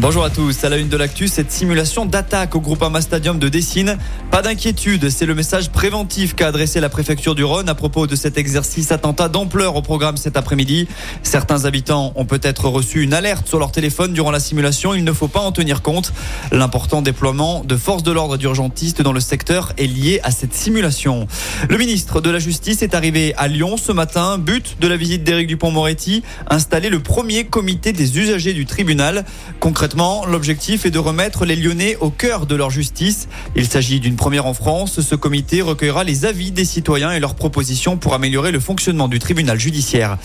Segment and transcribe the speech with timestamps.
[0.00, 0.64] Bonjour à tous.
[0.64, 3.98] À la une de l'actu, cette simulation d'attaque au Groupama Stadium de Dessine.
[4.30, 8.16] Pas d'inquiétude, c'est le message préventif qu'a adressé la préfecture du Rhône à propos de
[8.16, 10.88] cet exercice attentat d'ampleur au programme cet après-midi.
[11.22, 14.94] Certains habitants ont peut-être reçu une alerte sur leur téléphone durant la simulation.
[14.94, 16.14] Il ne faut pas en tenir compte.
[16.50, 21.28] L'important déploiement de forces de l'ordre d'urgentistes dans le secteur est lié à cette simulation.
[21.68, 24.38] Le ministre de la Justice est arrivé à Lyon ce matin.
[24.38, 29.26] But de la visite d'Éric Dupont-Moretti, installer le premier comité des usagers du tribunal.
[29.96, 33.28] L'objectif est de remettre les Lyonnais au cœur de leur justice.
[33.56, 35.00] Il s'agit d'une première en France.
[35.00, 39.18] Ce comité recueillera les avis des citoyens et leurs propositions pour améliorer le fonctionnement du
[39.18, 40.18] tribunal judiciaire.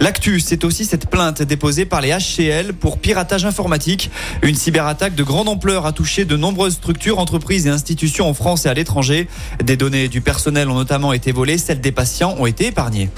[0.00, 4.10] L'actu, c'est aussi cette plainte déposée par les HCL pour piratage informatique.
[4.42, 8.66] Une cyberattaque de grande ampleur a touché de nombreuses structures, entreprises et institutions en France
[8.66, 9.28] et à l'étranger.
[9.62, 13.10] Des données du personnel ont notamment été volées, celles des patients ont été épargnées.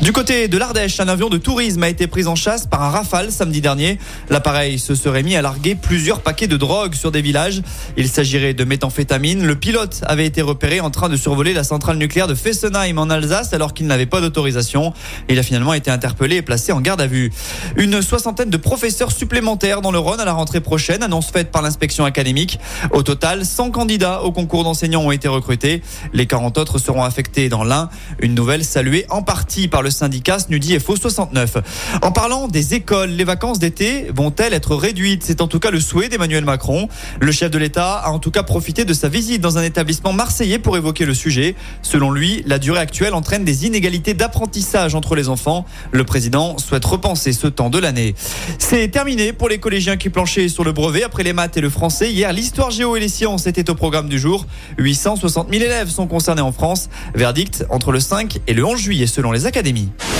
[0.00, 2.90] Du côté de l'Ardèche, un avion de tourisme a été pris en chasse par un
[2.90, 3.98] rafale samedi dernier.
[4.30, 7.62] L'appareil se serait mis à larguer plusieurs paquets de drogue sur des villages.
[7.96, 9.44] Il s'agirait de méthamphétamine.
[9.44, 13.10] Le pilote avait été repéré en train de survoler la centrale nucléaire de Fessenheim en
[13.10, 14.92] Alsace alors qu'il n'avait pas d'autorisation.
[15.28, 17.32] Il a finalement été interpellé et placé en garde à vue.
[17.76, 21.60] Une soixantaine de professeurs supplémentaires dans le Rhône à la rentrée prochaine, annonce faite par
[21.60, 22.60] l'inspection académique.
[22.92, 25.82] Au total, 100 candidats au concours d'enseignants ont été recrutés.
[26.12, 27.90] Les 40 autres seront affectés dans l'un.
[28.20, 31.56] Une nouvelle saluée en partie par le le syndicat SNUDI FO 69.
[32.02, 35.22] En parlant des écoles, les vacances d'été vont-elles être réduites?
[35.24, 36.88] C'est en tout cas le souhait d'Emmanuel Macron.
[37.20, 40.12] Le chef de l'État a en tout cas profité de sa visite dans un établissement
[40.12, 41.54] marseillais pour évoquer le sujet.
[41.80, 45.64] Selon lui, la durée actuelle entraîne des inégalités d'apprentissage entre les enfants.
[45.90, 48.14] Le président souhaite repenser ce temps de l'année.
[48.58, 51.70] C'est terminé pour les collégiens qui planchaient sur le brevet après les maths et le
[51.70, 52.12] français.
[52.12, 54.44] Hier, l'histoire géo et les sciences étaient au programme du jour.
[54.76, 56.90] 860 000 élèves sont concernés en France.
[57.14, 59.77] Verdict entre le 5 et le 11 juillet selon les académies.
[59.78, 60.17] Camille.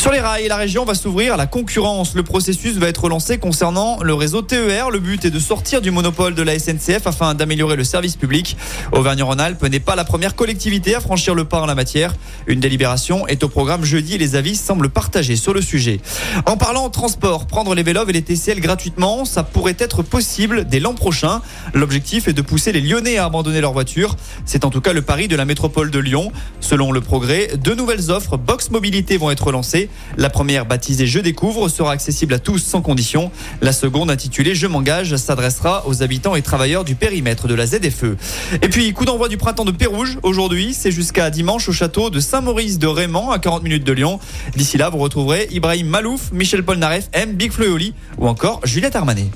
[0.00, 2.14] Sur les rails, la région va s'ouvrir à la concurrence.
[2.14, 4.88] Le processus va être lancé concernant le réseau TER.
[4.88, 8.56] Le but est de sortir du monopole de la SNCF afin d'améliorer le service public.
[8.92, 12.14] Auvergne-Rhône-Alpes n'est pas la première collectivité à franchir le pas en la matière.
[12.46, 16.00] Une délibération est au programme jeudi et les avis semblent partagés sur le sujet.
[16.46, 20.80] En parlant transport, prendre les vélos et les TCL gratuitement, ça pourrait être possible dès
[20.80, 21.42] l'an prochain.
[21.74, 24.16] L'objectif est de pousser les Lyonnais à abandonner leur voiture.
[24.46, 26.32] C'est en tout cas le pari de la métropole de Lyon.
[26.60, 29.89] Selon le progrès, deux nouvelles offres Box Mobilité vont être lancées.
[30.16, 33.30] La première, baptisée Je découvre, sera accessible à tous sans condition.
[33.62, 38.16] La seconde, intitulée Je m'engage, s'adressera aux habitants et travailleurs du périmètre de la ZFE.
[38.62, 40.18] Et puis, coup d'envoi du printemps de Pérouge.
[40.22, 44.20] Aujourd'hui, c'est jusqu'à dimanche au château de Saint-Maurice de Raymond, à 40 minutes de Lyon.
[44.56, 47.70] D'ici là, vous retrouverez Ibrahim Malouf, Michel Polnareff, M, Big Flo
[48.18, 49.28] ou encore Juliette Armanet.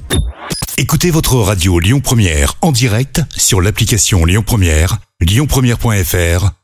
[0.76, 6.63] Écoutez votre radio Lyon Première en direct sur l'application Lyon Première, lyonpremière.fr